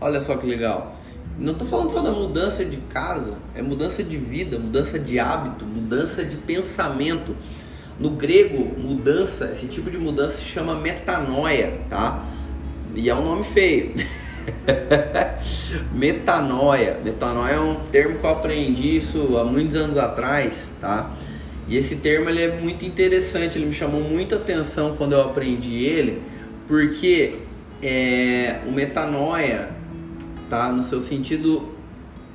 Olha 0.00 0.20
só 0.20 0.36
que 0.36 0.46
legal. 0.46 0.96
Não 1.36 1.52
estou 1.52 1.66
falando 1.66 1.90
só 1.90 2.00
da 2.00 2.12
mudança 2.12 2.64
de 2.64 2.76
casa, 2.76 3.34
é 3.56 3.60
mudança 3.60 4.04
de 4.04 4.16
vida, 4.16 4.56
mudança 4.56 5.00
de 5.00 5.18
hábito, 5.18 5.64
mudança 5.64 6.24
de 6.24 6.36
pensamento. 6.36 7.34
No 7.98 8.10
grego, 8.10 8.78
mudança, 8.78 9.50
esse 9.50 9.66
tipo 9.66 9.90
de 9.90 9.98
mudança 9.98 10.38
se 10.38 10.44
chama 10.44 10.74
metanoia, 10.74 11.80
tá? 11.90 12.24
E 12.94 13.10
é 13.10 13.14
um 13.14 13.24
nome 13.24 13.42
feio. 13.42 13.92
metanoia. 15.92 16.98
Metanoia 17.04 17.54
é 17.54 17.60
um 17.60 17.74
termo 17.90 18.18
que 18.18 18.24
eu 18.24 18.30
aprendi 18.30 18.96
isso 18.96 19.36
há 19.36 19.44
muitos 19.44 19.74
anos 19.74 19.96
atrás, 19.96 20.64
tá? 20.80 21.10
E 21.66 21.76
esse 21.76 21.96
termo 21.96 22.30
ele 22.30 22.40
é 22.40 22.56
muito 22.60 22.86
interessante, 22.86 23.58
ele 23.58 23.66
me 23.66 23.74
chamou 23.74 24.00
muita 24.00 24.36
atenção 24.36 24.94
quando 24.96 25.12
eu 25.12 25.20
aprendi 25.20 25.84
ele, 25.84 26.22
porque 26.66 27.34
é, 27.82 28.60
o 28.66 28.70
metanoia, 28.70 29.70
tá? 30.48 30.72
No 30.72 30.82
seu 30.82 31.00
sentido 31.00 31.68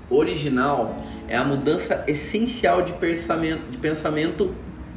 original 0.10 1.02
é 1.28 1.36
a 1.36 1.44
mudança 1.44 2.04
essencial 2.08 2.82
de 2.82 2.94
pensamento, 2.94 3.72
de 3.72 3.78
pensamento 3.78 4.54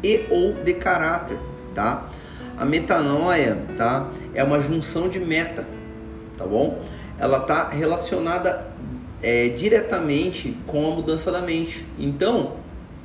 e 0.06 0.26
ou 0.30 0.52
de 0.52 0.74
caráter, 0.74 1.36
tá? 1.74 2.08
A 2.56 2.64
metanoia, 2.64 3.58
tá? 3.76 4.08
É 4.32 4.44
uma 4.44 4.60
junção 4.60 5.08
de 5.08 5.18
meta, 5.18 5.66
tá 6.38 6.46
bom? 6.46 6.80
Ela 7.18 7.40
tá 7.40 7.68
relacionada 7.68 8.66
é, 9.22 9.48
diretamente 9.48 10.56
com 10.66 10.86
a 10.90 10.94
mudança 10.94 11.32
da 11.32 11.40
mente. 11.40 11.84
Então, 11.98 12.54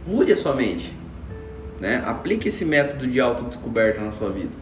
mude 0.05 0.31
a 0.31 0.38
sua 0.38 0.53
mente, 0.53 0.93
né? 1.79 2.03
Aplique 2.05 2.50
esse 2.50 2.63
método 2.63 3.08
de 3.08 3.20
autodescoberta 3.20 4.01
na 4.01 4.12
sua 4.12 4.29
vida. 4.29 4.62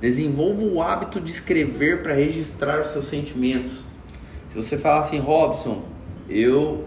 Desenvolva 0.00 0.62
o 0.62 0.82
hábito 0.82 1.20
de 1.20 1.30
escrever 1.30 2.02
para 2.02 2.14
registrar 2.14 2.80
os 2.80 2.88
seus 2.88 3.06
sentimentos. 3.06 3.72
Se 4.48 4.56
você 4.56 4.76
fala 4.76 5.00
assim, 5.00 5.18
Robson, 5.18 5.82
eu 6.28 6.84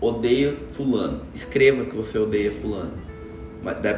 odeio 0.00 0.58
fulano, 0.72 1.22
escreva 1.34 1.84
que 1.84 1.96
você 1.96 2.18
odeia 2.18 2.52
fulano. 2.52 3.05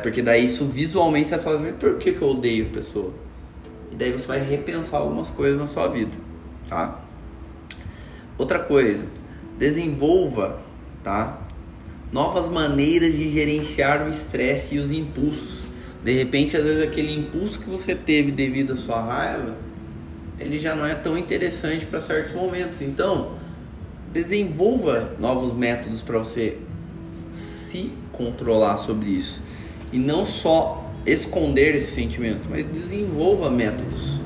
Porque 0.03 0.23
daí 0.23 0.47
isso 0.47 0.65
visualmente 0.65 1.29
você 1.29 1.37
vai 1.37 1.45
falar, 1.45 1.59
mas 1.59 1.77
por 1.77 1.99
que, 1.99 2.12
que 2.12 2.23
eu 2.23 2.31
odeio 2.31 2.67
a 2.67 2.75
pessoa? 2.75 3.12
E 3.93 3.97
daí 3.97 4.12
você 4.12 4.27
vai 4.27 4.41
repensar 4.41 4.99
algumas 4.99 5.29
coisas 5.29 5.59
na 5.59 5.67
sua 5.67 5.88
vida, 5.88 6.17
tá? 6.69 7.00
Outra 8.37 8.59
coisa, 8.59 9.05
desenvolva, 9.59 10.61
tá? 11.03 11.41
Novas 12.12 12.49
maneiras 12.49 13.12
de 13.12 13.31
gerenciar 13.31 14.07
o 14.07 14.09
estresse 14.09 14.77
e 14.77 14.79
os 14.79 14.91
impulsos. 14.91 15.65
De 16.03 16.12
repente, 16.12 16.57
às 16.57 16.65
vezes 16.65 16.83
aquele 16.83 17.12
impulso 17.12 17.59
que 17.59 17.69
você 17.69 17.95
teve 17.95 18.31
devido 18.31 18.73
à 18.73 18.77
sua 18.77 19.03
raiva, 19.03 19.57
ele 20.38 20.59
já 20.59 20.75
não 20.75 20.87
é 20.87 20.95
tão 20.95 21.19
interessante 21.19 21.85
para 21.85 22.00
certos 22.00 22.35
momentos. 22.35 22.81
Então, 22.81 23.33
desenvolva 24.12 25.15
novos 25.19 25.53
métodos 25.53 26.00
para 26.00 26.19
você 26.19 26.57
se 27.33 27.93
controlar 28.12 28.79
sobre 28.79 29.11
isso 29.11 29.43
e 29.92 29.99
não 29.99 30.26
só 30.26 30.85
esconder 31.07 31.75
esse 31.75 31.92
sentimento, 31.92 32.49
mas 32.50 32.66
desenvolva 32.66 33.50
métodos. 33.50 34.18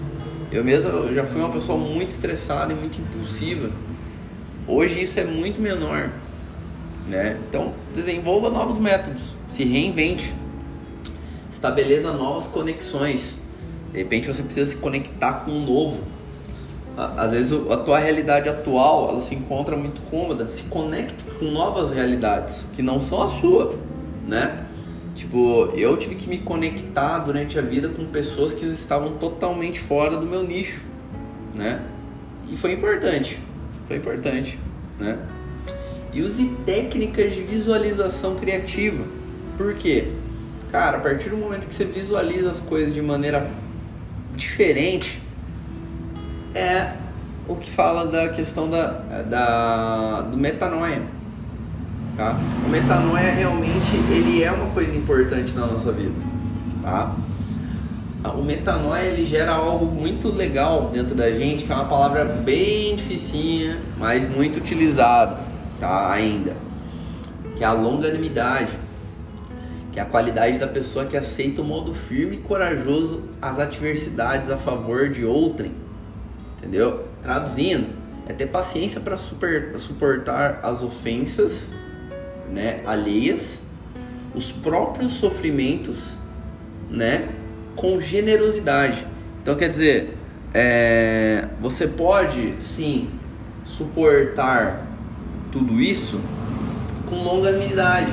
Eu 0.50 0.64
mesmo 0.64 1.14
já 1.14 1.24
fui 1.24 1.40
uma 1.40 1.50
pessoa 1.50 1.78
muito 1.78 2.10
estressada 2.10 2.72
e 2.72 2.76
muito 2.76 3.00
impulsiva. 3.00 3.70
Hoje 4.66 5.02
isso 5.02 5.18
é 5.18 5.24
muito 5.24 5.60
menor, 5.60 6.10
né? 7.08 7.38
Então 7.48 7.72
desenvolva 7.94 8.50
novos 8.50 8.78
métodos, 8.78 9.34
se 9.48 9.64
reinvente, 9.64 10.32
estabeleça 11.50 12.12
novas 12.12 12.46
conexões. 12.46 13.38
De 13.92 13.98
repente 13.98 14.28
você 14.28 14.42
precisa 14.42 14.70
se 14.70 14.76
conectar 14.76 15.44
com 15.44 15.52
o 15.52 15.60
novo. 15.60 16.00
Às 16.96 17.30
vezes 17.30 17.52
a 17.70 17.76
tua 17.78 17.98
realidade 17.98 18.48
atual 18.48 19.08
ela 19.08 19.20
se 19.20 19.34
encontra 19.34 19.76
muito 19.76 20.02
cômoda. 20.02 20.48
Se 20.48 20.64
conecte 20.64 21.24
com 21.38 21.46
novas 21.46 21.94
realidades 21.94 22.64
que 22.74 22.82
não 22.82 23.00
são 23.00 23.22
a 23.22 23.28
sua, 23.28 23.74
né? 24.26 24.66
Tipo, 25.14 25.72
eu 25.76 25.96
tive 25.96 26.14
que 26.14 26.28
me 26.28 26.38
conectar 26.38 27.18
durante 27.20 27.58
a 27.58 27.62
vida 27.62 27.88
com 27.88 28.06
pessoas 28.06 28.52
que 28.52 28.64
estavam 28.66 29.18
totalmente 29.18 29.78
fora 29.78 30.16
do 30.16 30.26
meu 30.26 30.42
nicho, 30.42 30.80
né? 31.54 31.82
E 32.50 32.56
foi 32.56 32.72
importante, 32.72 33.38
foi 33.84 33.96
importante, 33.96 34.58
né? 34.98 35.18
E 36.12 36.22
use 36.22 36.46
técnicas 36.64 37.32
de 37.32 37.42
visualização 37.42 38.36
criativa. 38.36 39.04
Por 39.56 39.74
quê? 39.74 40.08
Cara, 40.70 40.98
a 40.98 41.00
partir 41.00 41.28
do 41.28 41.36
momento 41.36 41.66
que 41.66 41.74
você 41.74 41.84
visualiza 41.84 42.50
as 42.50 42.60
coisas 42.60 42.94
de 42.94 43.02
maneira 43.02 43.50
diferente, 44.34 45.20
é 46.54 46.92
o 47.46 47.56
que 47.56 47.70
fala 47.70 48.06
da 48.06 48.28
questão 48.30 48.68
da, 48.68 48.88
da 49.22 50.20
do 50.22 50.38
metanoia 50.38 51.02
tá? 52.22 52.38
O 52.64 52.68
metanoia 52.68 53.32
realmente 53.32 53.96
ele 54.10 54.44
é 54.44 54.50
uma 54.52 54.66
coisa 54.66 54.96
importante 54.96 55.52
na 55.54 55.66
nossa 55.66 55.90
vida, 55.90 56.14
tá? 56.80 57.16
O 58.36 58.42
metanoia 58.42 59.02
ele 59.02 59.24
gera 59.24 59.50
algo 59.50 59.86
muito 59.86 60.28
legal 60.28 60.90
dentro 60.92 61.14
da 61.14 61.28
gente, 61.32 61.64
que 61.64 61.72
é 61.72 61.74
uma 61.74 61.86
palavra 61.86 62.24
bem 62.24 62.94
dificinha, 62.94 63.80
mas 63.98 64.28
muito 64.30 64.58
utilizada, 64.58 65.40
tá? 65.80 66.12
Ainda, 66.12 66.54
que 67.56 67.64
é 67.64 67.66
a 67.66 67.72
longanimidade, 67.72 68.70
que 69.90 69.98
é 69.98 70.02
a 70.02 70.06
qualidade 70.06 70.58
da 70.58 70.68
pessoa 70.68 71.04
que 71.04 71.16
aceita 71.16 71.60
o 71.60 71.64
modo 71.64 71.92
firme 71.92 72.36
e 72.36 72.38
corajoso 72.38 73.22
as 73.40 73.58
adversidades 73.58 74.48
a 74.48 74.56
favor 74.56 75.08
de 75.08 75.24
outrem, 75.24 75.72
entendeu? 76.58 77.04
Traduzindo, 77.20 77.88
é 78.28 78.32
ter 78.32 78.46
paciência 78.46 79.00
para 79.00 79.16
suportar 79.18 80.60
as 80.62 80.80
ofensas 80.80 81.72
né, 82.52 82.80
alheias, 82.84 83.62
os 84.34 84.52
próprios 84.52 85.14
sofrimentos, 85.14 86.16
né, 86.90 87.28
com 87.74 88.00
generosidade. 88.00 89.06
Então 89.42 89.56
quer 89.56 89.70
dizer, 89.70 90.16
é, 90.54 91.46
você 91.60 91.86
pode 91.86 92.54
sim 92.60 93.08
suportar 93.64 94.86
tudo 95.50 95.80
isso 95.80 96.20
com 97.08 97.16
longanimidade, 97.22 98.12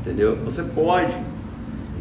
entendeu? 0.00 0.36
Você 0.44 0.62
pode. 0.62 1.14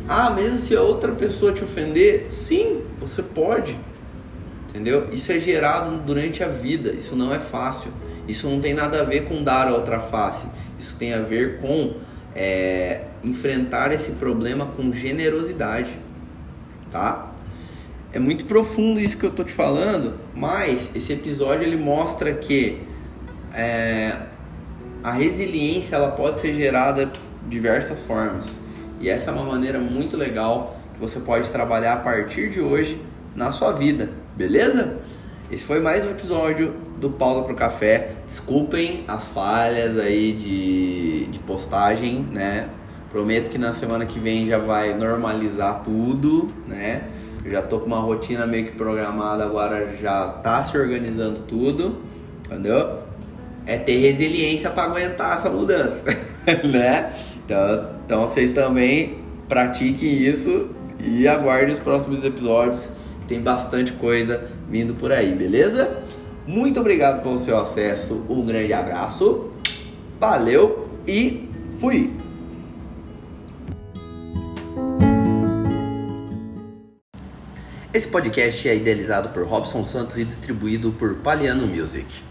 Ah, 0.07 0.29
mesmo 0.31 0.57
se 0.57 0.75
a 0.75 0.81
outra 0.81 1.11
pessoa 1.11 1.53
te 1.53 1.63
ofender, 1.63 2.27
sim, 2.29 2.81
você 2.99 3.21
pode, 3.21 3.77
entendeu? 4.69 5.09
Isso 5.11 5.31
é 5.31 5.39
gerado 5.39 5.97
durante 5.99 6.43
a 6.43 6.47
vida. 6.47 6.91
Isso 6.91 7.15
não 7.15 7.33
é 7.33 7.39
fácil. 7.39 7.91
Isso 8.31 8.47
não 8.47 8.61
tem 8.61 8.73
nada 8.73 9.01
a 9.01 9.03
ver 9.03 9.25
com 9.25 9.43
dar 9.43 9.67
a 9.67 9.73
outra 9.73 9.99
face. 9.99 10.47
Isso 10.79 10.95
tem 10.95 11.13
a 11.13 11.19
ver 11.19 11.59
com 11.59 11.95
é, 12.33 13.01
enfrentar 13.21 13.91
esse 13.91 14.13
problema 14.13 14.65
com 14.65 14.89
generosidade, 14.93 15.91
tá? 16.89 17.29
É 18.13 18.19
muito 18.19 18.45
profundo 18.45 19.01
isso 19.01 19.17
que 19.17 19.25
eu 19.25 19.31
tô 19.31 19.43
te 19.43 19.51
falando, 19.51 20.13
mas 20.33 20.89
esse 20.95 21.11
episódio 21.11 21.63
ele 21.63 21.75
mostra 21.75 22.31
que 22.33 22.81
é, 23.53 24.15
a 25.03 25.11
resiliência 25.11 25.97
ela 25.97 26.11
pode 26.11 26.39
ser 26.39 26.53
gerada 26.53 27.07
de 27.07 27.19
diversas 27.49 28.01
formas 28.01 28.49
e 29.01 29.09
essa 29.09 29.29
é 29.29 29.33
uma 29.33 29.43
maneira 29.43 29.77
muito 29.77 30.15
legal 30.15 30.79
que 30.93 30.99
você 31.01 31.19
pode 31.19 31.49
trabalhar 31.49 31.93
a 31.93 31.97
partir 31.97 32.49
de 32.49 32.61
hoje 32.61 33.01
na 33.35 33.51
sua 33.51 33.73
vida, 33.73 34.09
beleza? 34.37 34.99
Esse 35.51 35.63
foi 35.63 35.81
mais 35.81 36.05
um 36.05 36.11
episódio 36.11 36.90
do 37.01 37.09
Paulo 37.09 37.43
pro 37.43 37.55
Café. 37.55 38.11
Desculpem 38.27 39.03
as 39.07 39.27
falhas 39.27 39.97
aí 39.97 40.31
de, 40.31 41.25
de 41.25 41.39
postagem, 41.39 42.25
né? 42.31 42.69
Prometo 43.11 43.49
que 43.49 43.57
na 43.57 43.73
semana 43.73 44.05
que 44.05 44.19
vem 44.19 44.47
já 44.47 44.59
vai 44.59 44.93
normalizar 44.93 45.81
tudo, 45.83 46.47
né? 46.67 47.01
Eu 47.43 47.51
já 47.51 47.61
tô 47.61 47.79
com 47.79 47.87
uma 47.87 47.99
rotina 47.99 48.45
meio 48.45 48.67
que 48.67 48.73
programada, 48.73 49.43
agora 49.43 49.95
já 49.99 50.27
tá 50.27 50.63
se 50.63 50.77
organizando 50.77 51.39
tudo, 51.47 51.97
entendeu? 52.45 52.99
É 53.65 53.77
ter 53.77 53.97
resiliência 53.97 54.69
para 54.69 54.83
aguentar 54.83 55.39
essa 55.39 55.49
mudança, 55.49 56.03
né? 56.63 57.11
Então, 57.43 57.89
então 58.05 58.27
vocês 58.27 58.53
também 58.53 59.17
pratiquem 59.49 60.19
isso 60.23 60.69
e 60.99 61.27
aguardem 61.27 61.73
os 61.73 61.79
próximos 61.79 62.23
episódios, 62.23 62.87
que 63.21 63.27
tem 63.27 63.41
bastante 63.41 63.91
coisa 63.93 64.47
vindo 64.69 64.93
por 64.93 65.11
aí, 65.11 65.33
beleza? 65.33 66.03
Muito 66.45 66.79
obrigado 66.79 67.21
pelo 67.21 67.37
seu 67.37 67.57
acesso, 67.57 68.25
um 68.27 68.45
grande 68.45 68.73
abraço, 68.73 69.51
valeu 70.19 70.89
e 71.07 71.49
fui! 71.79 72.11
Esse 77.93 78.07
podcast 78.07 78.67
é 78.69 78.75
idealizado 78.75 79.29
por 79.29 79.45
Robson 79.45 79.83
Santos 79.83 80.17
e 80.17 80.25
distribuído 80.25 80.91
por 80.93 81.15
Paliano 81.17 81.67
Music. 81.67 82.30